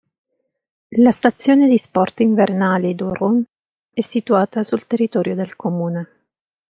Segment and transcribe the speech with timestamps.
[0.97, 3.43] La stazione di sport invernali d'Auron
[3.93, 6.25] è situata sul territorio del comune.